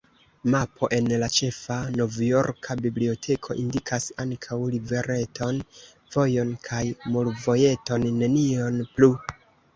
Mapo 0.53 0.87
en 0.95 1.09
la 1.23 1.27
ĉefa 1.33 1.75
novjorka 1.97 2.75
biblioteko 2.85 3.57
indikas 3.65 4.07
ankaŭ 4.25 4.59
rivereton, 4.77 5.61
vojon 6.17 6.57
kaj 6.71 6.83
mulvojeton, 7.19 8.11
nenion 8.25 8.83
plu. 8.99 9.13